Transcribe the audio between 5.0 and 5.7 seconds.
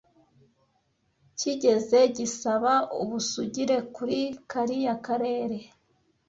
karere.